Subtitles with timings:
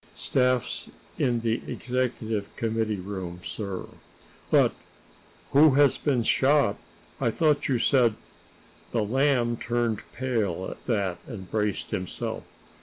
[0.15, 3.85] Staff's in the executive committee room, sir."
[4.49, 4.73] "But
[5.51, 6.77] who has been shot?
[7.19, 8.15] I thought you said"
[8.93, 12.41] The Lamb turned pale at that, and braced himself.